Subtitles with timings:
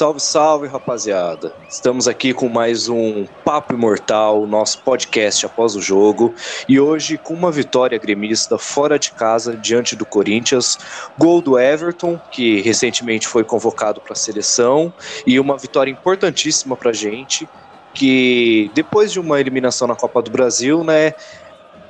[0.00, 1.52] Salve, salve, rapaziada.
[1.68, 6.34] Estamos aqui com mais um Papo Imortal, nosso podcast após o jogo,
[6.66, 10.78] e hoje com uma vitória gremista fora de casa diante do Corinthians,
[11.18, 14.90] gol do Everton, que recentemente foi convocado para a seleção,
[15.26, 17.46] e uma vitória importantíssima para a gente,
[17.92, 21.12] que depois de uma eliminação na Copa do Brasil, né,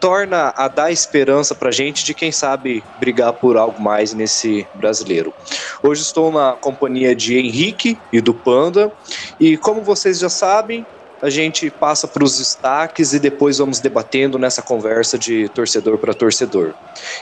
[0.00, 5.34] torna a dar esperança para gente de quem sabe brigar por algo mais nesse brasileiro.
[5.82, 8.91] Hoje estou na companhia de Henrique e do Panda,
[9.38, 10.86] e como vocês já sabem,
[11.22, 16.14] a gente passa para os destaques e depois vamos debatendo nessa conversa de torcedor para
[16.14, 16.72] torcedor.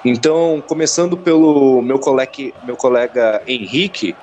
[0.05, 2.31] Então, começando pelo meu colega,
[2.65, 4.15] meu colega Henrique.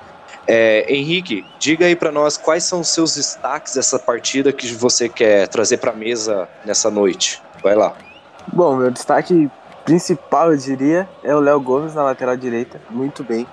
[0.48, 5.08] É, Henrique, diga aí para nós quais são os seus destaques dessa partida que você
[5.08, 7.42] quer trazer para a mesa nessa noite.
[7.62, 8.05] Vai lá.
[8.52, 9.50] Bom, meu destaque
[9.84, 13.44] principal, eu diria, é o Léo Gomes na lateral direita, muito bem.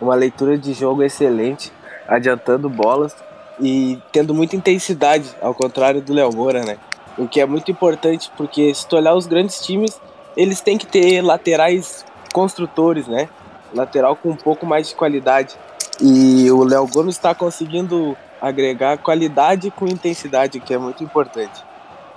[0.00, 1.72] Uma leitura de jogo excelente,
[2.06, 3.16] adiantando bolas
[3.58, 6.76] e tendo muita intensidade, ao contrário do Léo Moura, né?
[7.16, 9.98] O que é muito importante, porque se tu olhar os grandes times,
[10.36, 13.28] eles têm que ter laterais construtores, né?
[13.74, 15.56] Lateral com um pouco mais de qualidade.
[16.00, 21.71] E o Léo Gomes está conseguindo agregar qualidade com intensidade, o que é muito importante.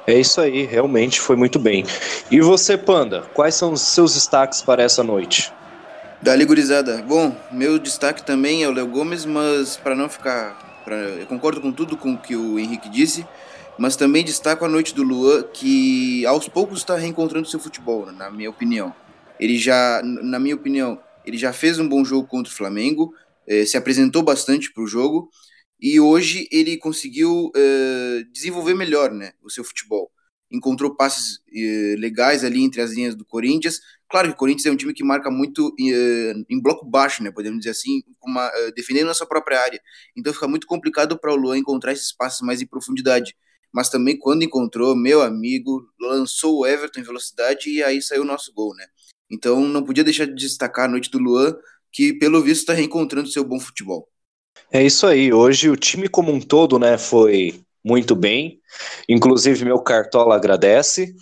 [0.07, 1.83] É isso aí, realmente foi muito bem.
[2.29, 5.51] E você, Panda, quais são os seus destaques para essa noite?
[6.21, 7.03] Dali, gurizada.
[7.07, 10.81] Bom, meu destaque também é o Léo Gomes, mas para não ficar.
[10.83, 13.25] Pra, eu concordo com tudo com o que o Henrique disse,
[13.77, 18.29] mas também destaco a noite do Luan, que aos poucos está reencontrando seu futebol, na
[18.29, 18.93] minha opinião.
[19.39, 23.13] Ele já, na minha opinião, ele já fez um bom jogo contra o Flamengo,
[23.47, 25.29] eh, se apresentou bastante para o jogo,
[25.79, 30.11] e hoje ele conseguiu uh, desenvolver melhor né, o seu futebol.
[30.51, 33.79] Encontrou passes uh, legais ali entre as linhas do Corinthians.
[34.09, 37.31] Claro que o Corinthians é um time que marca muito uh, em bloco baixo, né,
[37.31, 39.81] podemos dizer assim, uma, defendendo a sua própria área.
[40.15, 43.35] Então fica muito complicado para o Luan encontrar esses passes mais em profundidade.
[43.73, 48.25] Mas também quando encontrou, meu amigo, lançou o Everton em velocidade e aí saiu o
[48.25, 48.85] nosso gol, né?
[49.29, 51.53] Então não podia deixar de destacar a noite do Luan,
[51.91, 54.09] que pelo visto está reencontrando seu bom futebol.
[54.71, 55.31] É isso aí.
[55.31, 58.59] Hoje o time como um todo, né, foi muito bem.
[59.07, 61.15] Inclusive meu cartola agradece.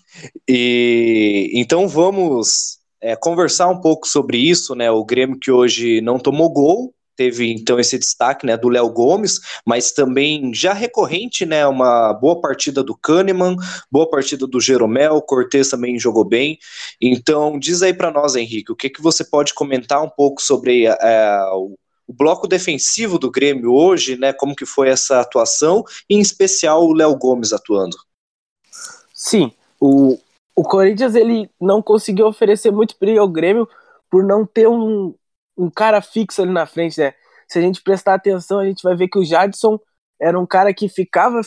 [0.48, 4.90] E então vamos é, conversar um pouco sobre isso, né?
[4.90, 9.40] O Grêmio que hoje não tomou gol, teve então esse destaque né, do Léo Gomes,
[9.66, 13.56] mas também já recorrente, né, uma boa partida do Kahneman,
[13.92, 16.58] boa partida do Jeromel, Cortez também jogou bem.
[17.00, 20.86] Então diz aí para nós, Henrique, o que, que você pode comentar um pouco sobre
[20.86, 21.76] é, o
[22.08, 24.34] o bloco defensivo do Grêmio hoje, né?
[24.34, 27.98] Como que foi essa atuação, e em especial o Léo Gomes atuando.
[29.14, 30.20] Sim, o,
[30.56, 33.68] o Corinthians ele não conseguiu oferecer muito perigo ao Grêmio
[34.10, 35.16] por não ter um,
[35.58, 37.14] um cara fixo ali na frente, né?
[37.48, 39.80] Se a gente prestar atenção, a gente vai ver que o Jadson
[40.20, 41.42] era um cara que ficava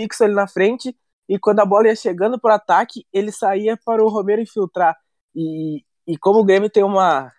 [0.00, 0.96] fixo ali na frente
[1.28, 4.96] e quando a bola ia chegando para o ataque, ele saía para o Romero infiltrar.
[5.34, 7.32] E, e como o Grêmio tem uma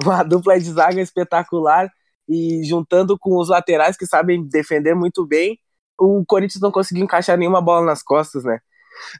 [0.04, 1.90] uma dupla de zaga espetacular
[2.28, 5.58] e juntando com os laterais que sabem defender muito bem,
[5.98, 8.60] o Corinthians não conseguiu encaixar nenhuma bola nas costas, né?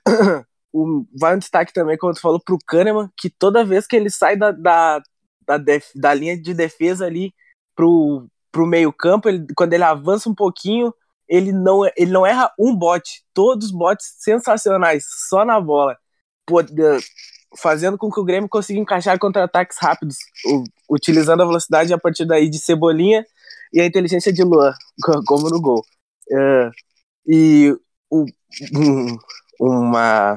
[0.72, 4.10] o, vai um destaque também, como tu falou, pro Kahneman, que toda vez que ele
[4.10, 5.03] sai da, da,
[5.47, 7.32] da, def, da linha de defesa ali
[7.75, 10.92] pro, pro meio campo, ele, quando ele avança um pouquinho,
[11.28, 15.97] ele não, ele não erra um bote, todos botes sensacionais, só na bola.
[16.47, 16.62] Pô,
[17.56, 20.16] fazendo com que o Grêmio consiga encaixar contra-ataques rápidos,
[20.90, 23.24] utilizando a velocidade a partir daí de Cebolinha
[23.72, 24.72] e a inteligência de Luan,
[25.26, 25.84] como no gol.
[26.30, 26.70] Uh,
[27.26, 27.76] e
[28.10, 28.24] o,
[28.74, 29.16] um,
[29.60, 30.36] uma,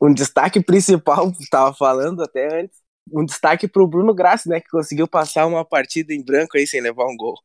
[0.00, 2.78] um destaque principal, estava falando até antes,
[3.12, 6.66] um destaque para o Bruno Grassi, né, que conseguiu passar uma partida em branco aí
[6.66, 7.36] sem levar um gol.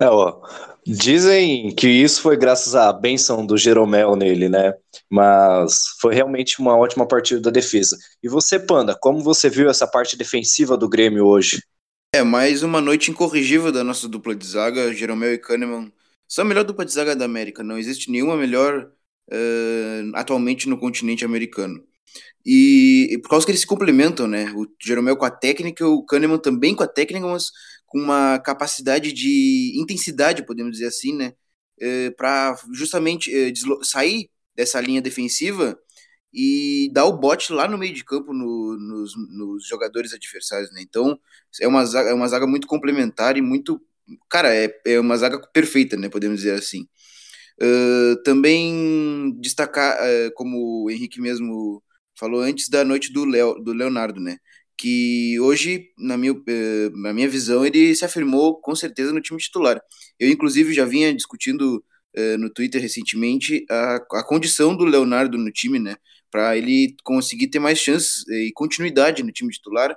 [0.00, 0.40] É, ó,
[0.86, 4.74] dizem que isso foi graças à benção do Jeromel nele, né?
[5.10, 7.98] Mas foi realmente uma ótima partida da defesa.
[8.22, 11.60] E você, Panda, como você viu essa parte defensiva do Grêmio hoje?
[12.14, 14.94] É, mais uma noite incorrigível da nossa dupla de zaga.
[14.94, 15.92] Jeromel e Kahneman
[16.28, 17.64] são a melhor dupla de zaga da América.
[17.64, 18.90] Não existe nenhuma melhor
[19.30, 21.82] uh, atualmente no continente americano.
[22.46, 24.50] E, e, por causa que eles se complementam, né?
[24.56, 27.50] O Jeromel com a técnica, o Kahneman também com a técnica, mas
[27.88, 31.32] com uma capacidade de intensidade, podemos dizer assim, né?
[31.80, 33.52] É, para justamente é,
[33.82, 35.78] sair dessa linha defensiva
[36.32, 40.82] e dar o bote lá no meio de campo no, nos, nos, jogadores adversários, né?
[40.82, 41.18] Então
[41.60, 43.80] é uma zaga, é uma zaga muito complementar e muito,
[44.28, 46.08] cara, é, é uma zaga perfeita, né?
[46.08, 46.86] Podemos dizer assim.
[47.60, 51.82] Uh, também destacar, uh, como o Henrique mesmo
[52.18, 54.38] falou antes da noite do, Leo, do Leonardo, né?
[54.78, 59.38] Que hoje, na minha, eh, na minha visão, ele se afirmou com certeza no time
[59.38, 59.80] titular.
[60.18, 61.84] Eu, inclusive, já vinha discutindo
[62.16, 65.96] uh, no Twitter recentemente a, a condição do Leonardo no time, né?
[66.30, 69.96] Para ele conseguir ter mais chances e continuidade no time titular,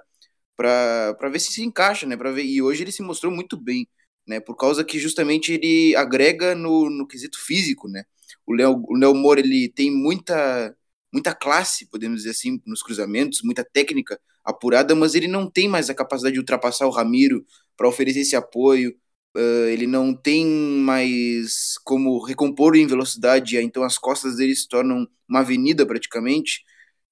[0.57, 2.15] para ver se se encaixa, né?
[2.15, 3.87] Ver e hoje ele se mostrou muito bem,
[4.27, 4.39] né?
[4.39, 8.03] Por causa que justamente ele agrega no, no quesito físico, né?
[8.45, 10.75] O Léo o Léo Moura ele tem muita
[11.13, 15.89] muita classe, podemos dizer assim, nos cruzamentos, muita técnica apurada, mas ele não tem mais
[15.89, 17.45] a capacidade de ultrapassar o Ramiro
[17.77, 18.95] para oferecer esse apoio.
[19.35, 25.07] Uh, ele não tem mais como recompor em velocidade, então as costas dele se tornam
[25.29, 26.63] uma avenida praticamente.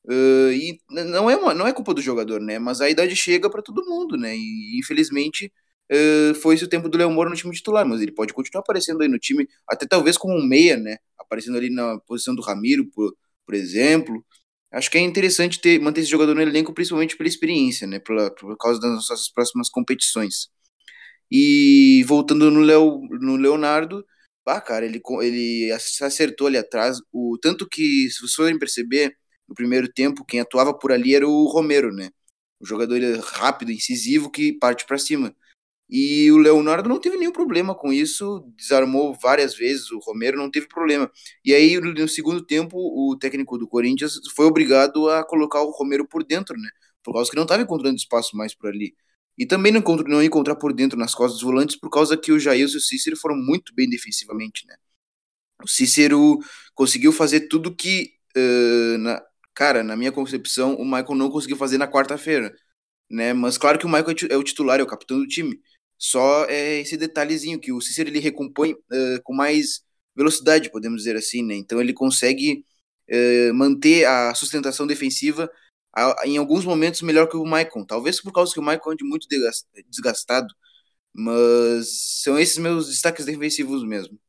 [0.05, 2.57] Uh, e não é, uma, não é culpa do jogador, né?
[2.59, 4.35] Mas a idade chega para todo mundo, né?
[4.35, 5.51] E infelizmente
[5.91, 8.61] uh, foi esse o tempo do Léo Moura no time titular, mas ele pode continuar
[8.61, 10.97] aparecendo aí no time, até talvez como um meia, né?
[11.17, 13.15] Aparecendo ali na posição do Ramiro, por,
[13.45, 14.23] por exemplo.
[14.71, 17.99] Acho que é interessante ter, manter esse jogador no elenco, principalmente pela experiência, né?
[17.99, 20.49] Por, por causa das nossas próximas competições.
[21.31, 24.05] E voltando no, Leo, no Leonardo,
[24.45, 26.97] ah, cara, ele, ele acertou ali atrás.
[27.11, 29.15] O, tanto que, se vocês forem perceber,
[29.47, 32.09] no primeiro tempo, quem atuava por ali era o Romero, né?
[32.59, 35.35] O jogador rápido, incisivo, que parte para cima.
[35.89, 40.51] E o Leonardo não teve nenhum problema com isso, desarmou várias vezes, o Romero não
[40.51, 41.11] teve problema.
[41.43, 46.07] E aí, no segundo tempo, o técnico do Corinthians foi obrigado a colocar o Romero
[46.07, 46.69] por dentro, né?
[47.03, 48.93] Por causa que não estava encontrando espaço mais por ali.
[49.37, 52.31] E também não, encontrou, não encontrar por dentro nas costas dos volantes, por causa que
[52.31, 54.75] o Jair e o Cícero foram muito bem defensivamente, né?
[55.63, 56.39] O Cícero
[56.75, 59.21] conseguiu fazer tudo que, uh, na,
[59.53, 62.53] cara, na minha concepção, o Michael não conseguiu fazer na quarta-feira,
[63.09, 63.33] né?
[63.33, 65.59] Mas claro que o Michael é o titular, é o capitão do time.
[65.99, 69.83] Só é esse detalhezinho que o Cícero ele recompõe uh, com mais
[70.15, 71.55] velocidade, podemos dizer assim, né?
[71.55, 72.65] Então ele consegue
[73.11, 75.51] uh, manter a sustentação defensiva
[75.93, 77.85] a, em alguns momentos melhor que o Maicon.
[77.85, 79.27] Talvez por causa que o Maicon ande muito
[79.89, 80.53] desgastado,
[81.13, 84.19] mas são esses meus destaques defensivos mesmo.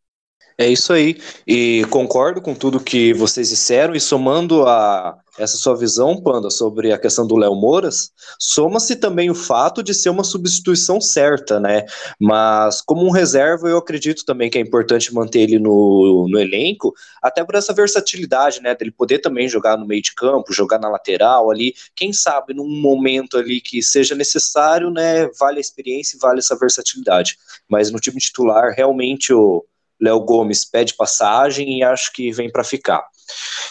[0.60, 1.16] É isso aí.
[1.46, 6.92] E concordo com tudo que vocês disseram, e somando a essa sua visão, Panda, sobre
[6.92, 11.86] a questão do Léo Moras, soma-se também o fato de ser uma substituição certa, né?
[12.20, 16.92] Mas como um reserva, eu acredito também que é importante manter ele no, no elenco,
[17.22, 18.74] até por essa versatilidade, né?
[18.74, 22.68] Dele poder também jogar no meio de campo, jogar na lateral ali, quem sabe num
[22.68, 25.26] momento ali que seja necessário, né?
[25.38, 27.38] Vale a experiência e vale essa versatilidade.
[27.66, 29.64] Mas no time titular, realmente o
[30.00, 33.04] Léo Gomes pede passagem e acho que vem para ficar.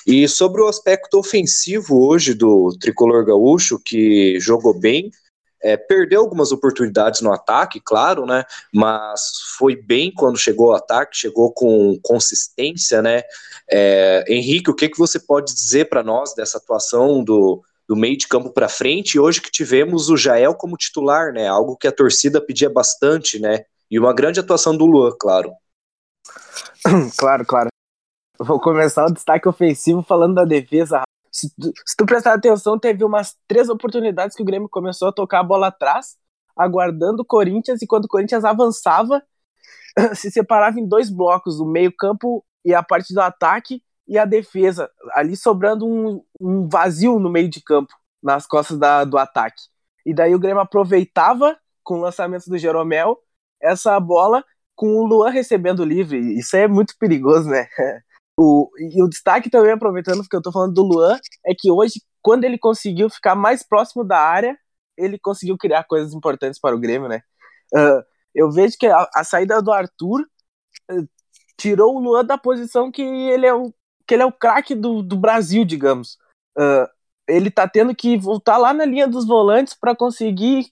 [0.06, 5.12] E sobre o aspecto ofensivo hoje do tricolor gaúcho, que jogou bem,
[5.62, 8.46] é, perdeu algumas oportunidades no ataque, claro, né?
[8.74, 9.22] Mas
[9.58, 13.24] foi bem quando chegou ao ataque, chegou com consistência, né?
[13.70, 18.18] É, Henrique, o que, que você pode dizer para nós dessa atuação do, do meio
[18.18, 19.20] de campo para frente?
[19.20, 21.48] Hoje que tivemos o Jael como titular, né?
[21.48, 23.66] Algo que a torcida pedia bastante, né?
[23.92, 25.52] E uma grande atuação do Luan, claro.
[27.18, 27.70] Claro, claro.
[28.40, 31.02] Vou começar o destaque ofensivo falando da defesa.
[31.32, 35.14] Se tu, se tu prestar atenção, teve umas três oportunidades que o Grêmio começou a
[35.14, 36.18] tocar a bola atrás,
[36.56, 39.22] aguardando o Corinthians, e quando o Corinthians avançava,
[40.16, 44.90] se separava em dois blocos, o meio-campo e a parte do ataque e a defesa,
[45.14, 47.94] ali sobrando um, um vazio no meio de campo,
[48.24, 49.62] nas costas da, do ataque.
[50.06, 53.20] E daí o Grêmio aproveitava, com o lançamento do Jeromel,
[53.62, 54.44] essa bola
[54.80, 56.18] com o Luan recebendo livre.
[56.40, 57.68] Isso é muito perigoso, né?
[58.42, 62.02] O, e o destaque também, aproveitando que eu tô falando do Luan, é que hoje,
[62.22, 64.58] quando ele conseguiu ficar mais próximo da área,
[64.98, 67.22] ele conseguiu criar coisas importantes para o Grêmio, né?
[67.76, 68.02] Uh,
[68.34, 70.22] eu vejo que a, a saída do Arthur
[70.90, 71.10] uh,
[71.58, 73.74] tirou o Luan da posição que ele é o,
[74.08, 76.18] que ele é o craque do, do Brasil, digamos.
[76.58, 76.88] Uh,
[77.28, 80.72] ele tá tendo que voltar lá na linha dos volantes para conseguir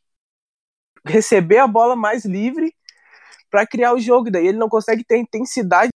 [1.06, 2.74] receber a bola mais livre
[3.58, 4.30] para criar o jogo.
[4.30, 5.90] Daí ele não consegue ter intensidade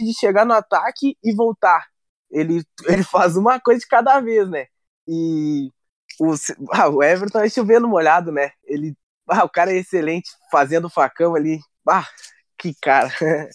[0.00, 1.86] de chegar no ataque e voltar.
[2.30, 4.66] Ele, ele faz uma coisa de cada vez, né?
[5.06, 5.70] E
[6.18, 6.32] o,
[6.72, 8.52] ah, o Everton é chovendo molhado, né?
[8.64, 8.96] Ele,
[9.28, 11.60] ah, o cara é excelente fazendo facão ali.
[11.86, 12.08] Ah,
[12.58, 13.10] que cara.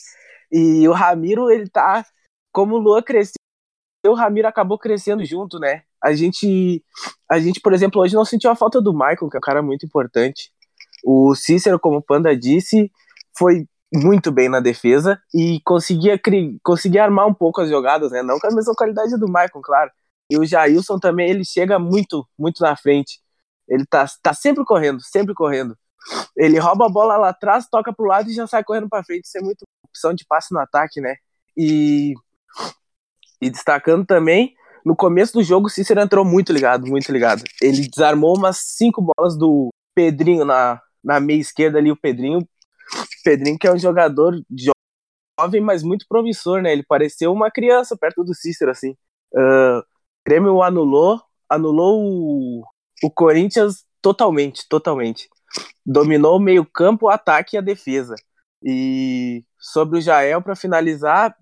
[0.50, 2.06] E o Ramiro, ele tá.
[2.54, 3.36] Como o Luan cresceu,
[4.06, 5.84] o Ramiro acabou crescendo junto, né?
[6.02, 6.82] A gente,
[7.30, 9.62] a gente, por exemplo, hoje não sentiu a falta do Michael, que é um cara
[9.62, 10.54] muito importante.
[11.04, 12.92] O Cícero, como o Panda disse,
[13.38, 16.20] foi muito bem na defesa e conseguia,
[16.64, 18.22] conseguia armar um pouco as jogadas, né?
[18.22, 19.92] Não com a mesma qualidade do Maicon, claro.
[20.30, 23.20] E o Jailson também, ele chega muito, muito na frente.
[23.68, 25.78] Ele tá, tá sempre correndo, sempre correndo.
[26.36, 29.26] Ele rouba a bola lá atrás, toca pro lado e já sai correndo para frente.
[29.26, 31.16] Isso é muito opção de passe no ataque, né?
[31.56, 32.14] E,
[33.42, 34.54] e destacando também
[34.86, 37.44] no começo do jogo o Cícero entrou muito ligado, muito ligado.
[37.62, 42.46] Ele desarmou umas cinco bolas do Pedrinho na, na meia esquerda ali, o Pedrinho.
[43.24, 44.34] Pedrinho que é um jogador
[45.40, 46.74] jovem, mas muito promissor, né?
[46.74, 48.92] Ele pareceu uma criança perto do Cícero, assim.
[49.34, 49.82] Uh,
[50.28, 52.64] Grêmio anulou, anulou o,
[53.02, 55.30] o Corinthians totalmente, totalmente.
[55.86, 58.16] Dominou o meio campo, o ataque e a defesa.
[58.62, 61.34] E sobre o Jael, para finalizar,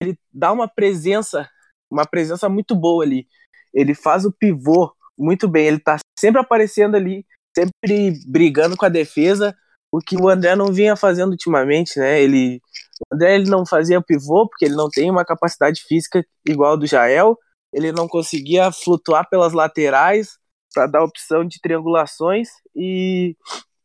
[0.00, 1.46] ele dá uma presença,
[1.90, 3.26] uma presença muito boa ali.
[3.74, 8.90] Ele faz o pivô muito bem, ele tá sempre aparecendo ali, sempre brigando com a
[8.90, 9.54] defesa,
[9.90, 12.20] o que o André não vinha fazendo ultimamente, né?
[12.20, 12.60] Ele,
[13.00, 16.76] o André ele não fazia pivô porque ele não tem uma capacidade física igual a
[16.76, 17.38] do Jael,
[17.72, 20.38] ele não conseguia flutuar pelas laterais
[20.74, 23.34] para dar opção de triangulações e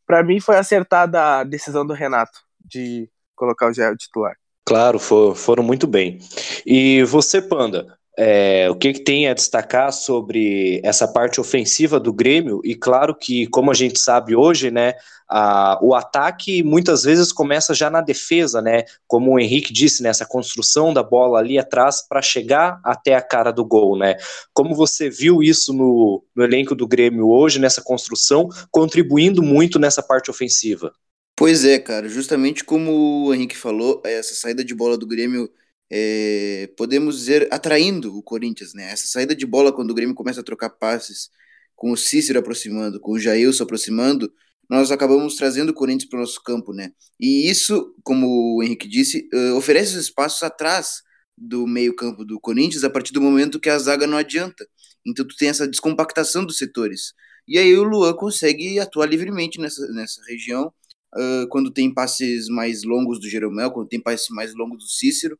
[0.05, 4.35] para mim foi acertada a decisão do Renato de colocar o Jael titular.
[4.65, 6.19] Claro, for, foram muito bem.
[6.65, 12.11] E você, Panda, é, o que, que, tem a destacar sobre essa parte ofensiva do
[12.11, 12.59] Grêmio?
[12.63, 14.93] E claro que, como a gente sabe hoje, né,
[15.29, 18.83] a, o ataque muitas vezes começa já na defesa, né?
[19.07, 23.21] Como o Henrique disse, nessa né, construção da bola ali atrás para chegar até a
[23.21, 24.17] cara do gol, né?
[24.53, 30.03] Como você viu isso no, no elenco do Grêmio hoje, nessa construção, contribuindo muito nessa
[30.03, 30.91] parte ofensiva?
[31.37, 35.49] Pois é, cara, justamente como o Henrique falou, essa saída de bola do Grêmio
[35.93, 38.91] é, podemos dizer, atraindo o Corinthians, né?
[38.91, 41.29] Essa saída de bola quando o Grêmio começa a trocar passes,
[41.75, 44.31] com o Cícero aproximando, com o Jailson aproximando,
[44.69, 46.91] nós acabamos trazendo o Corinthians para o nosso campo, né?
[47.19, 51.01] E isso, como o Henrique disse, uh, oferece os espaços atrás
[51.37, 54.65] do meio-campo do Corinthians a partir do momento que a zaga não adianta.
[55.05, 57.13] Então tu tem essa descompactação dos setores.
[57.45, 60.71] E aí o Luan consegue atuar livremente nessa, nessa região,
[61.17, 65.37] uh, quando tem passes mais longos do Jeromel, quando tem passes mais longos do Cícero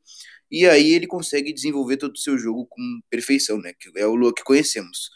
[0.51, 3.73] e aí ele consegue desenvolver todo o seu jogo com perfeição, né?
[3.79, 5.09] Que é o Lua que conhecemos.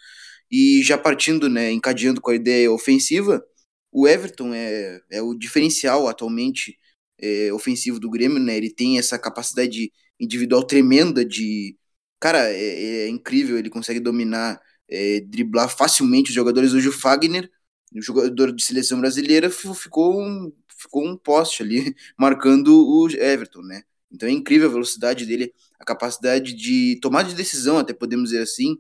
[0.52, 3.44] E já partindo, né, encadeando com a ideia ofensiva,
[3.92, 6.78] o Everton é, é o diferencial atualmente
[7.20, 8.58] é, ofensivo do Grêmio, né?
[8.58, 11.78] Ele tem essa capacidade individual tremenda de.
[12.20, 16.74] Cara, é, é incrível, ele consegue dominar, é, driblar facilmente os jogadores.
[16.74, 17.50] Hoje o Fagner,
[17.94, 23.84] o jogador de seleção brasileira, ficou um, ficou um poste ali, marcando o Everton, né?
[24.16, 28.42] Então é incrível a velocidade dele, a capacidade de tomar de decisão, até podemos dizer
[28.42, 28.78] assim,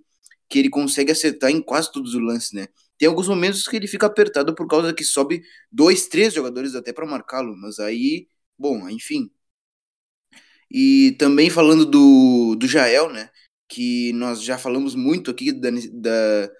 [0.49, 2.67] que ele consegue acertar em quase todos os lances, né?
[2.97, 6.93] Tem alguns momentos que ele fica apertado por causa que sobe dois, três jogadores até
[6.93, 8.27] para marcá-lo, mas aí,
[8.57, 9.29] bom, enfim.
[10.71, 13.29] E também falando do, do Jael, né?
[13.67, 16.51] Que nós já falamos muito aqui da, da,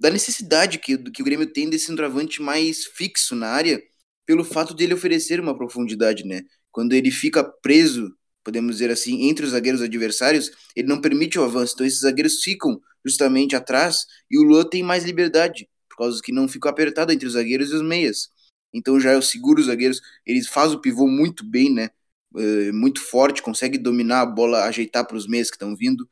[0.00, 3.82] da necessidade que, que o Grêmio tem desse centroavante mais fixo na área,
[4.24, 6.42] pelo fato de ele oferecer uma profundidade, né?
[6.76, 8.14] Quando ele fica preso,
[8.44, 11.72] podemos dizer assim, entre os zagueiros adversários, ele não permite o avanço.
[11.72, 16.30] Então esses zagueiros ficam justamente atrás e o Luan tem mais liberdade, por causa que
[16.30, 18.28] não fica apertado entre os zagueiros e os meias.
[18.74, 21.88] Então já é o seguro os zagueiros, ele faz o pivô muito bem, né?
[22.34, 26.06] Uh, muito forte, consegue dominar a bola, ajeitar para os meias que estão vindo.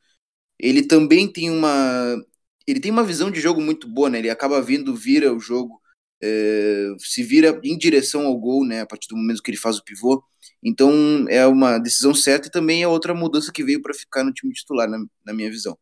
[0.57, 2.17] Ele também tem uma
[2.65, 4.17] ele tem uma visão de jogo muito boa, né?
[4.17, 5.79] Ele acaba vindo, vira o jogo,
[6.23, 8.81] uh, se vira em direção ao gol, né?
[8.81, 10.23] A partir do momento que ele faz o pivô.
[10.63, 14.33] Então é uma decisão certa e também é outra mudança que veio para ficar no
[14.33, 15.77] time titular, na, na minha visão.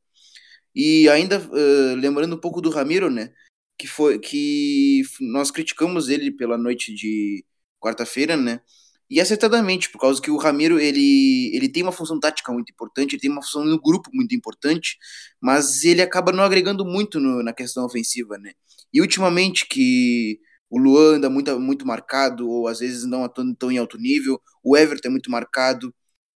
[0.76, 3.32] E ainda uh, lembrando um pouco do Ramiro, né?
[3.78, 7.46] Que foi que nós criticamos ele pela noite de
[7.80, 8.62] quarta-feira, né?
[9.10, 13.14] E acertadamente, por causa que o Ramiro ele, ele tem uma função tática muito importante,
[13.14, 14.98] ele tem uma função no grupo muito importante,
[15.42, 18.54] mas ele acaba não agregando muito no, na questão ofensiva, né?
[18.94, 23.72] E ultimamente que o Luan anda muito, muito marcado, ou às vezes não tão, tão
[23.72, 25.94] em alto nível, o Everton é muito marcado.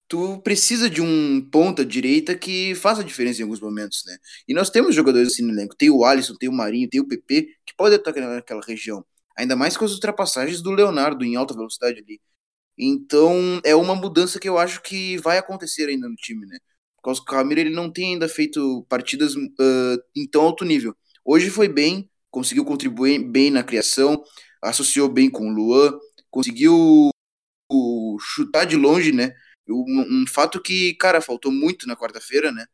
[0.09, 4.17] Tu precisa de um ponta direita que faça diferença em alguns momentos, né?
[4.47, 5.75] E nós temos jogadores assim no elenco.
[5.77, 9.05] Tem o Alisson, tem o Marinho, tem o PP, que pode atacar naquela região.
[9.37, 12.21] Ainda mais com as ultrapassagens do Leonardo em alta velocidade ali.
[12.79, 16.59] Então, é uma mudança que eu acho que vai acontecer ainda no time, né?
[16.97, 20.65] Por causa que o Ramiro ele não tem ainda feito partidas uh, em tão alto
[20.65, 20.95] nível.
[21.25, 24.23] Hoje foi bem, conseguiu contribuir bem na criação,
[24.63, 25.99] associou bem com o Luan,
[26.31, 27.11] conseguiu
[28.21, 29.33] chutar de longe, né?
[29.69, 32.67] Um, um fato que, cara, faltou muito na quarta-feira, né?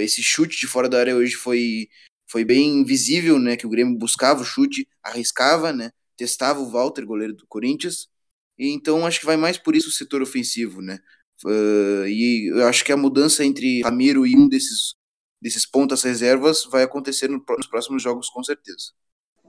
[0.00, 1.88] Esse chute de fora da área hoje foi,
[2.26, 3.56] foi bem visível, né?
[3.56, 5.90] Que o Grêmio buscava o chute, arriscava, né?
[6.16, 8.08] Testava o Walter, goleiro do Corinthians.
[8.58, 10.98] Então acho que vai mais por isso o setor ofensivo, né?
[11.44, 14.94] Uh, e eu acho que a mudança entre Ramiro e um desses
[15.42, 18.92] desses pontas reservas vai acontecer no, nos próximos jogos com certeza.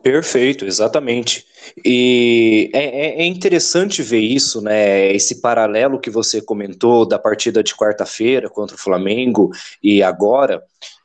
[0.03, 1.45] Perfeito, exatamente.
[1.83, 5.11] E é, é, é, interessante ver isso, né?
[5.11, 9.49] Esse paralelo que você comentou da partida de quarta-feira contra o Flamengo
[9.81, 10.61] e agora,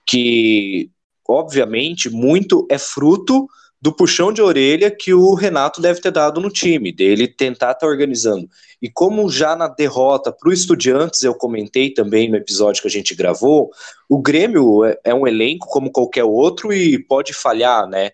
[0.06, 0.90] que
[1.26, 3.48] obviamente muito é fruto
[3.80, 7.74] do puxão de orelha que o Renato deve ter dado no time, dele tentar estar
[7.74, 8.48] tá organizando.
[8.80, 12.90] E como já na derrota para o Estudiantes, eu comentei também no episódio que a
[12.90, 13.70] gente gravou,
[14.08, 18.10] o Grêmio é, é um elenco como qualquer outro e pode falhar, né?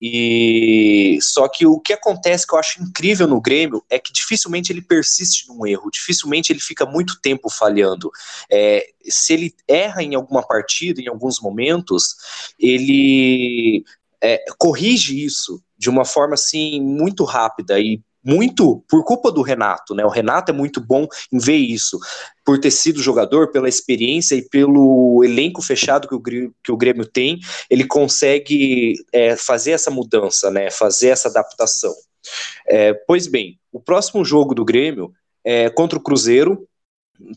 [0.00, 4.70] E só que o que acontece que eu acho incrível no Grêmio é que dificilmente
[4.70, 8.10] ele persiste num erro, dificilmente ele fica muito tempo falhando.
[8.50, 12.14] É, se ele erra em alguma partida, em alguns momentos,
[12.58, 13.84] ele
[14.22, 19.94] é, corrige isso de uma forma assim muito rápida e muito por culpa do Renato,
[19.94, 20.04] né?
[20.04, 21.96] O Renato é muito bom em ver isso,
[22.44, 27.06] por ter sido jogador, pela experiência e pelo elenco fechado que o, que o Grêmio
[27.06, 27.38] tem,
[27.70, 30.72] ele consegue é, fazer essa mudança, né?
[30.72, 31.94] Fazer essa adaptação.
[32.66, 35.12] É, pois bem, o próximo jogo do Grêmio
[35.44, 36.66] é contra o Cruzeiro,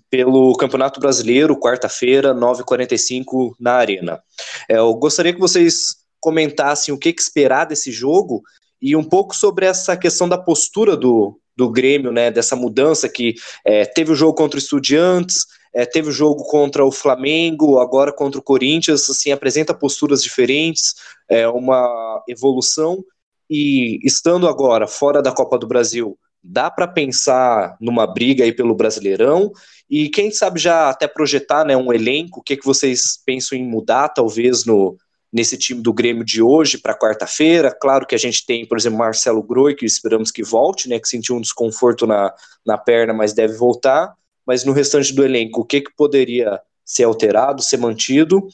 [0.10, 4.22] pelo Campeonato Brasileiro, quarta-feira, 9h45 na Arena.
[4.68, 8.44] É, eu gostaria que vocês comentassem o que, que esperar desse jogo
[8.82, 13.36] e um pouco sobre essa questão da postura do, do Grêmio, né, dessa mudança que
[13.66, 18.12] é, teve o jogo contra o Estudiantes, é, teve o jogo contra o Flamengo, agora
[18.14, 20.96] contra o Corinthians, assim, apresenta posturas diferentes,
[21.30, 23.04] é uma evolução,
[23.50, 28.74] e estando agora fora da Copa do Brasil, dá para pensar numa briga aí pelo
[28.74, 29.52] Brasileirão,
[29.90, 33.68] e quem sabe já até projetar né, um elenco, o que, que vocês pensam em
[33.68, 34.98] mudar, talvez, no,
[35.32, 37.76] nesse time do Grêmio de hoje para quarta-feira.
[37.80, 41.08] Claro que a gente tem, por exemplo, Marcelo Groi, que esperamos que volte, né, que
[41.08, 42.34] sentiu um desconforto na,
[42.66, 44.14] na perna, mas deve voltar.
[44.46, 46.60] Mas no restante do elenco, o que, que poderia
[46.90, 48.48] ser alterado, ser mantido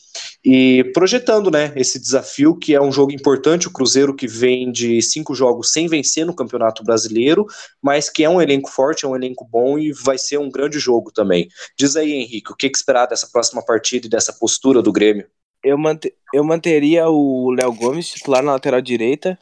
[0.44, 5.02] e projetando, né, esse desafio que é um jogo importante, o Cruzeiro que vem de
[5.02, 7.48] cinco jogos sem vencer no Campeonato Brasileiro,
[7.82, 10.80] mas que é um elenco forte, é um elenco bom e vai ser um grande
[10.80, 11.48] jogo também.
[11.80, 15.26] Diz aí, Henrique, o que, que esperar dessa próxima partida e dessa postura do Grêmio?
[15.66, 19.38] Eu, mant eu manteria o Léo Gomes titular na lateral direita.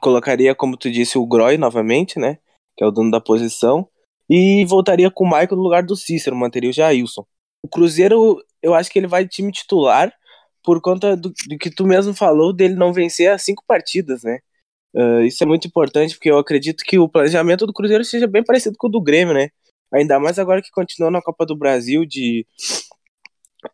[0.00, 2.38] Colocaria, como tu disse, o Groy novamente, né?
[2.76, 3.88] Que é o dono da posição.
[4.28, 7.24] E voltaria com o Michael no lugar do Cícero, manteria o Jailson.
[7.64, 10.12] O Cruzeiro, eu acho que ele vai de time titular
[10.62, 14.38] por conta do, do que tu mesmo falou dele não vencer as cinco partidas, né?
[14.94, 18.44] Uh, isso é muito importante, porque eu acredito que o planejamento do Cruzeiro seja bem
[18.44, 19.48] parecido com o do Grêmio, né?
[19.92, 22.46] Ainda mais agora que continua na Copa do Brasil de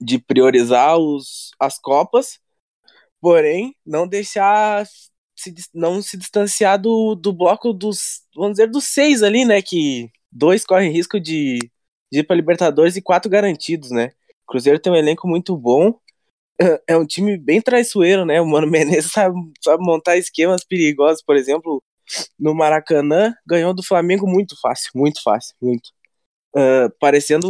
[0.01, 2.41] de priorizar os, as Copas,
[3.21, 4.87] porém não deixar
[5.37, 9.63] se, não se distanciar do, do bloco dos, vamos dizer, dos seis ali, né?
[9.63, 11.59] Que dois correm risco de,
[12.13, 14.13] de ir para Libertadores e quatro garantidos, né?
[14.47, 15.99] Cruzeiro tem um elenco muito bom,
[16.87, 18.41] é um time bem traiçoeiro, né?
[18.41, 21.83] O Mano Menezes sabe, sabe montar esquemas perigosos, por exemplo,
[22.39, 25.91] no Maracanã, ganhou do Flamengo muito fácil, muito fácil, muito
[26.59, 27.49] uh, parecendo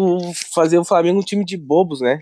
[0.54, 2.20] fazer o Flamengo um time de bobos, né?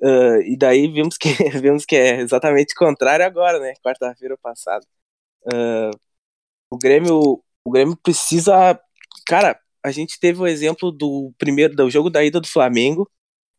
[0.00, 1.28] Uh, e daí vimos que,
[1.60, 3.74] vimos que é exatamente o contrário agora, né?
[3.84, 4.84] Quarta-feira passada.
[5.44, 5.90] Uh,
[6.70, 8.78] o Grêmio, o Grêmio precisa,
[9.26, 13.10] cara, a gente teve o exemplo do primeiro do jogo da ida do Flamengo,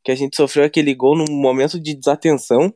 [0.04, 2.74] que a gente sofreu aquele gol num momento de desatenção.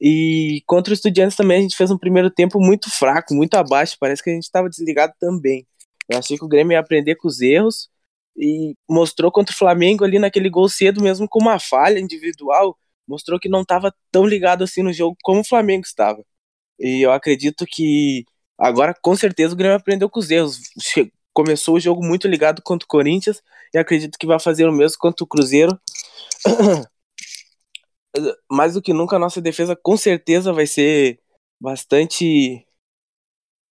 [0.00, 3.96] E contra o Estudiantes também a gente fez um primeiro tempo muito fraco, muito abaixo.
[4.00, 5.66] Parece que a gente estava desligado também.
[6.08, 7.90] Eu achei que o Grêmio ia aprender com os erros
[8.36, 13.38] e mostrou contra o Flamengo ali naquele gol cedo, mesmo com uma falha individual, mostrou
[13.38, 16.24] que não estava tão ligado assim no jogo como o Flamengo estava.
[16.78, 18.24] E eu acredito que
[18.58, 20.60] agora, com certeza, o Grêmio aprendeu com os erros.
[21.32, 23.42] Começou o jogo muito ligado contra o Corinthians
[23.74, 25.78] e acredito que vai fazer o mesmo contra o Cruzeiro.
[28.50, 31.20] Mais do que nunca, a nossa defesa com certeza vai ser
[31.60, 32.66] bastante.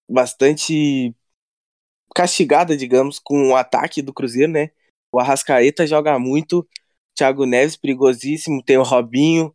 [0.10, 1.16] bastante
[2.16, 4.72] castigada, digamos, com o ataque do Cruzeiro, né?
[5.12, 6.68] O Arrascaeta joga muito,
[7.14, 9.54] Thiago Neves perigosíssimo, tem o Robinho,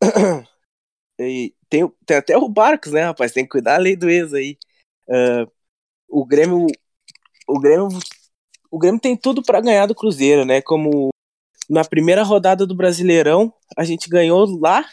[1.18, 3.32] e tem, tem até o Barcos, né, rapaz?
[3.32, 4.58] Tem que cuidar da lei do ex aí.
[5.08, 5.50] Uh,
[6.08, 6.66] o Grêmio,
[7.48, 7.88] o Grêmio,
[8.70, 10.60] o Grêmio tem tudo para ganhar do Cruzeiro, né?
[10.60, 11.10] Como
[11.70, 14.84] na primeira rodada do Brasileirão, a gente ganhou lá,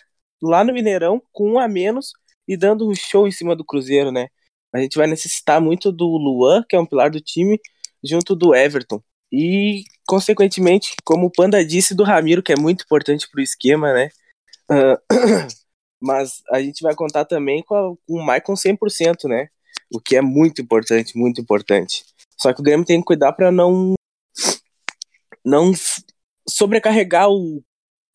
[0.42, 2.14] lá no Mineirão, com um a menos
[2.48, 4.30] e dando um show em cima do Cruzeiro, né?
[4.74, 7.60] A gente vai necessitar muito do Luan, que é um pilar do time,
[8.04, 9.02] junto do Everton.
[9.32, 13.94] E, consequentemente, como o Panda disse, do Ramiro, que é muito importante para o esquema,
[13.94, 14.10] né?
[14.72, 14.98] Uh,
[16.02, 19.50] mas a gente vai contar também com, a, com o Maicon 100%, né?
[19.94, 22.04] O que é muito importante, muito importante.
[22.38, 23.94] Só que o Grêmio tem que cuidar para não
[25.44, 25.72] não
[26.48, 27.64] sobrecarregar o,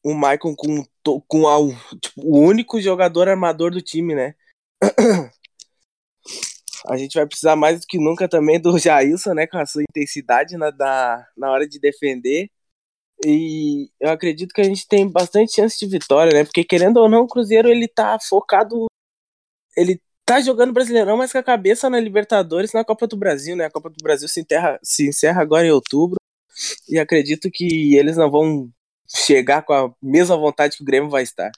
[0.05, 0.85] o Maicon com,
[1.27, 1.57] com a,
[2.01, 4.35] tipo, o único jogador armador do time, né?
[6.87, 9.83] a gente vai precisar mais do que nunca também do Jailson, né, com a sua
[9.83, 12.51] intensidade na, na, na hora de defender.
[13.25, 16.45] E eu acredito que a gente tem bastante chance de vitória, né?
[16.45, 18.87] Porque querendo ou não, o Cruzeiro ele tá focado.
[19.77, 23.67] Ele tá jogando Brasileirão, mas com a cabeça na Libertadores na Copa do Brasil, né?
[23.67, 26.17] A Copa do Brasil se, enterra, se encerra agora em outubro.
[26.89, 28.71] E acredito que eles não vão
[29.09, 31.51] chegar com a mesma vontade que o Grêmio vai estar.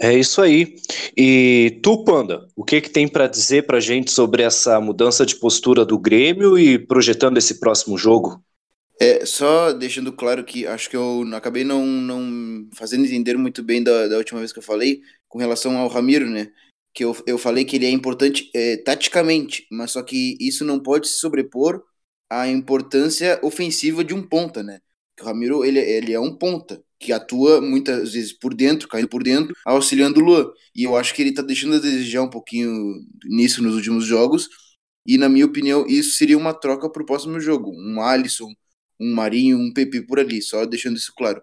[0.00, 0.76] É isso aí.
[1.16, 5.36] E tu, Panda, o que, que tem para dizer para gente sobre essa mudança de
[5.36, 8.42] postura do Grêmio e projetando esse próximo jogo?
[9.00, 13.82] É, só deixando claro que acho que eu acabei não, não fazendo entender muito bem
[13.82, 16.52] da, da última vez que eu falei com relação ao Ramiro, né?
[16.92, 20.80] Que eu, eu falei que ele é importante é, taticamente, mas só que isso não
[20.80, 21.82] pode se sobrepor
[22.30, 24.80] à importância ofensiva de um ponta, né?
[25.20, 29.22] O Ramiro ele, ele é um ponta que atua muitas vezes por dentro, caindo por
[29.22, 30.50] dentro, auxiliando o Luan.
[30.74, 32.72] E eu acho que ele tá deixando a desejar um pouquinho
[33.24, 34.48] nisso nos últimos jogos.
[35.06, 37.70] E na minha opinião, isso seria uma troca pro próximo jogo.
[37.72, 38.52] Um Alisson,
[38.98, 41.42] um Marinho, um PP por ali, só deixando isso claro.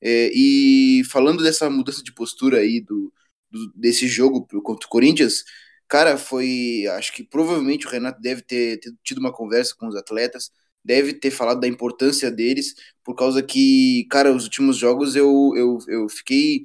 [0.00, 3.12] É, e falando dessa mudança de postura aí do,
[3.50, 5.44] do, desse jogo contra o Corinthians,
[5.88, 6.86] cara, foi.
[6.96, 10.50] Acho que provavelmente o Renato deve ter, ter, tido uma conversa com os atletas,
[10.84, 15.78] deve ter falado da importância deles, por causa que, cara, os últimos jogos eu, eu,
[15.88, 16.64] eu fiquei,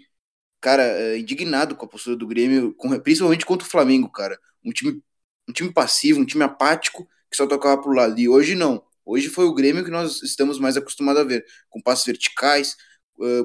[0.61, 4.39] cara, é, indignado com a postura do Grêmio, com, principalmente contra o Flamengo, cara.
[4.63, 5.01] Um time,
[5.49, 8.19] um time passivo, um time apático que só tocava pro lado.
[8.19, 8.83] E hoje não.
[9.05, 12.75] Hoje foi o Grêmio que nós estamos mais acostumados a ver, com passos verticais,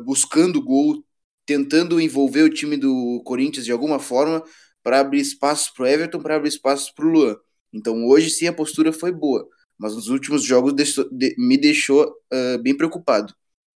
[0.04, 1.04] buscando gol,
[1.46, 4.42] tentando envolver o time do Corinthians de alguma forma
[4.82, 7.36] para abrir espaços para o Everton, para abrir espaços para o Luan.
[7.72, 9.48] Então hoje sim a postura foi boa,
[9.82, 10.72] mas nos últimos jogos
[11.10, 13.34] de, me deixou uh, bem preocupado.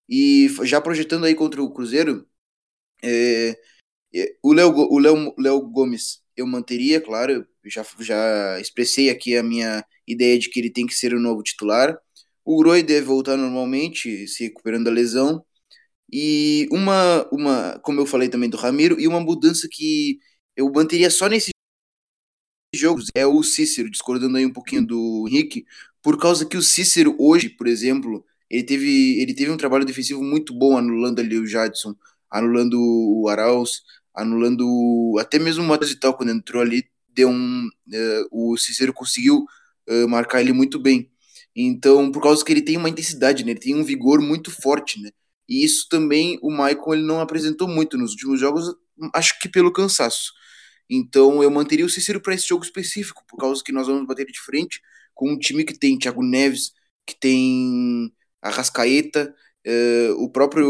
[0.09, 2.25] E já projetando aí contra o Cruzeiro,
[3.03, 3.59] é,
[4.15, 10.49] é, o Léo Gomes eu manteria, claro, já, já expressei aqui a minha ideia de
[10.49, 11.99] que ele tem que ser o novo titular.
[12.45, 15.45] O Groi deve voltar normalmente, se recuperando da lesão.
[16.13, 20.21] E uma, uma, como eu falei também do Ramiro, e uma mudança que
[20.57, 21.51] eu manteria só nesses
[22.75, 25.65] jogos é o Cícero, discordando aí um pouquinho do Henrique,
[26.07, 30.23] por causa que o Cícero hoje, por exemplo, ele teve, ele teve um trabalho defensivo
[30.23, 31.97] muito bom anulando ali o Jadson,
[32.31, 33.83] anulando o Arauz,
[34.15, 38.93] anulando até mesmo o Matheus e tal, quando entrou ali, deu um, uh, o Cícero
[38.93, 39.45] conseguiu
[39.89, 41.11] uh, marcar ele muito bem.
[41.57, 43.51] Então, por causa que ele tem uma intensidade, né?
[43.51, 45.11] Ele tem um vigor muito forte, né?
[45.49, 48.73] E isso também o Michael ele não apresentou muito nos últimos jogos,
[49.13, 50.33] acho que pelo cansaço.
[50.89, 54.25] Então, eu manteria o Cícero para esse jogo específico, por causa que nós vamos bater
[54.27, 54.81] de frente
[55.17, 56.73] com um time que tem Thiago Neves,
[57.07, 59.35] que tem a Rascaeta,
[59.67, 60.67] uh, o próprio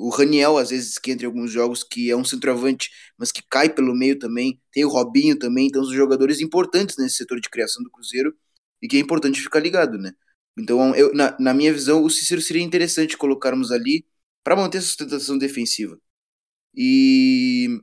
[0.00, 3.42] o Raniel, às vezes, que entra em alguns jogos, que é um centroavante, mas que
[3.50, 4.58] cai pelo meio também.
[4.72, 8.34] Tem o Robinho também, então são jogadores importantes nesse setor de criação do Cruzeiro
[8.82, 10.12] e que é importante ficar ligado, né?
[10.58, 14.06] Então, eu, na, na minha visão, o Cícero seria interessante colocarmos ali
[14.42, 15.98] para manter a sustentação defensiva.
[16.74, 17.80] E,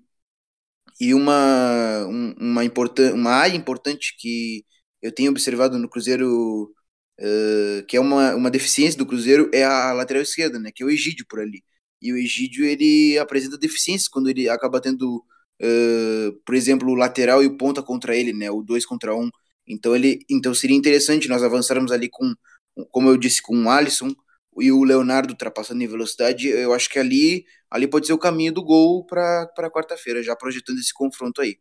[0.99, 4.65] e uma, um, uma, importan uma área importante que
[5.01, 6.73] eu tenho observado no Cruzeiro,
[7.19, 10.71] uh, que é uma, uma deficiência do Cruzeiro, é a lateral esquerda, né?
[10.73, 11.63] Que é o Egídio por ali.
[12.01, 15.23] E o Egídio, ele apresenta deficiências quando ele acaba tendo,
[15.61, 18.49] uh, por exemplo, o lateral e o ponta contra ele, né?
[18.51, 19.29] O dois contra um.
[19.67, 22.33] Então, ele, então seria interessante nós avançarmos ali com,
[22.91, 24.13] como eu disse, com o Alisson
[24.59, 26.47] e o Leonardo ultrapassando em velocidade.
[26.49, 30.79] Eu acho que ali, ali pode ser o caminho do gol para quarta-feira, já projetando
[30.79, 31.57] esse confronto aí.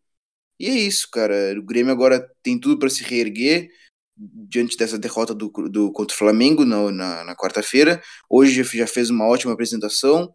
[0.58, 1.54] E é isso, cara.
[1.58, 3.68] O Grêmio agora tem tudo para se reerguer
[4.16, 8.02] diante dessa derrota do, do contra o Flamengo na, na, na quarta-feira.
[8.30, 10.34] Hoje já fez uma ótima apresentação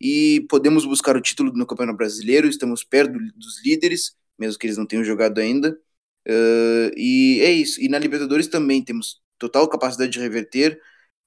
[0.00, 2.48] e podemos buscar o título no Campeonato Brasileiro.
[2.48, 5.76] Estamos perto dos líderes, mesmo que eles não tenham jogado ainda.
[6.28, 7.80] Uh, e é isso.
[7.80, 10.80] E na Libertadores também temos total capacidade de reverter,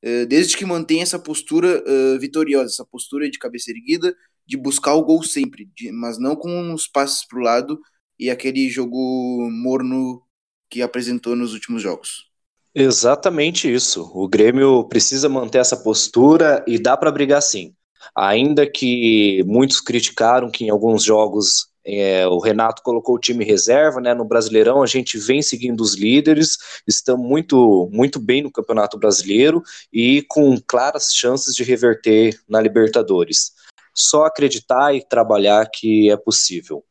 [0.06, 4.94] uh, desde que mantenha essa postura uh, vitoriosa, essa postura de cabeça erguida, de buscar
[4.94, 7.80] o gol sempre, de, mas não com os passes para o lado
[8.20, 10.22] e aquele jogo morno
[10.70, 12.30] que apresentou nos últimos jogos.
[12.76, 14.12] Exatamente isso.
[14.14, 17.74] O Grêmio precisa manter essa postura e dá para brigar sim.
[18.16, 24.00] Ainda que muitos criticaram que em alguns jogos é, o Renato colocou o time reserva,
[24.00, 24.14] né?
[24.14, 29.64] No Brasileirão a gente vem seguindo os líderes, estamos muito, muito bem no Campeonato Brasileiro
[29.92, 33.54] e com claras chances de reverter na Libertadores.
[33.94, 36.84] Só acreditar e trabalhar que é possível.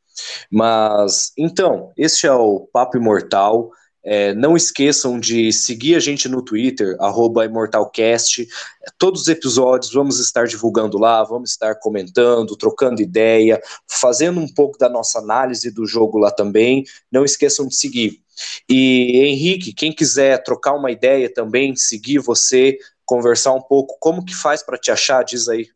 [0.51, 3.71] Mas então, este é o Papo Imortal.
[4.11, 6.97] É, não esqueçam de seguir a gente no Twitter,
[7.45, 8.49] ImortalCast.
[8.97, 14.79] Todos os episódios vamos estar divulgando lá, vamos estar comentando, trocando ideia, fazendo um pouco
[14.79, 16.85] da nossa análise do jogo lá também.
[17.13, 18.23] Não esqueçam de seguir.
[18.69, 24.35] E Henrique, quem quiser trocar uma ideia também, seguir você, conversar um pouco, como que
[24.35, 25.25] faz para te achar?
[25.25, 25.69] Diz aí.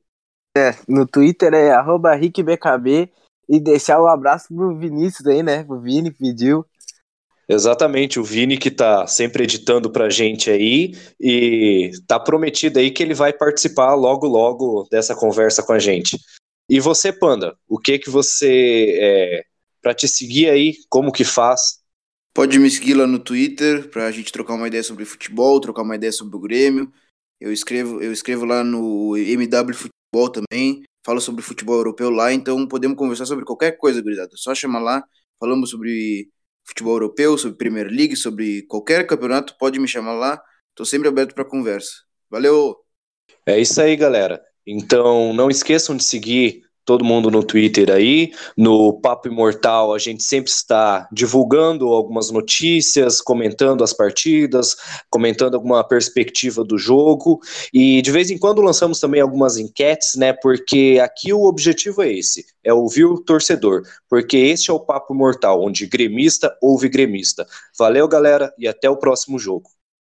[0.57, 1.73] É, no Twitter é
[2.15, 3.11] RickBKB
[3.53, 5.67] e deixar o um abraço pro Vinícius aí, né?
[5.69, 6.65] O Vini pediu.
[7.47, 13.03] Exatamente, o Vini que tá sempre editando pra gente aí e tá prometido aí que
[13.03, 16.19] ele vai participar logo logo dessa conversa com a gente.
[16.67, 19.45] E você, Panda, o que que você é,
[19.83, 21.83] para te seguir aí, como que faz?
[22.33, 25.97] Pode me seguir lá no Twitter pra gente trocar uma ideia sobre futebol, trocar uma
[25.97, 26.91] ideia sobre o Grêmio.
[27.39, 32.67] Eu escrevo, eu escrevo lá no MW Futebol também, falo sobre futebol europeu lá, então
[32.67, 34.31] podemos conversar sobre qualquer coisa, gurizada.
[34.35, 35.05] Só chamar lá,
[35.39, 36.29] falamos sobre
[36.65, 40.43] futebol europeu, sobre Premier League, sobre qualquer campeonato, pode me chamar lá.
[40.71, 41.91] Estou sempre aberto para conversa.
[42.31, 42.77] Valeu!
[43.47, 44.43] É isso aí, galera.
[44.67, 48.33] Então, não esqueçam de seguir todo mundo no Twitter aí.
[48.57, 54.77] No Papo Imortal, a gente sempre está divulgando algumas notícias, comentando as partidas,
[55.11, 57.41] comentando alguma perspectiva do jogo.
[57.73, 60.33] E de vez em quando lançamos também algumas enquetes, né?
[60.33, 63.83] Porque aqui o objetivo é esse: é ouvir o torcedor.
[64.09, 67.47] Porque este é o Papo Imortal, onde gremista ouve gremista.
[67.79, 69.71] Valeu, galera, e até o próximo jogo.